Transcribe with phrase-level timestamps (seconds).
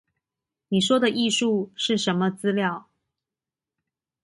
[0.69, 2.89] 你說的藝術是什麼資料？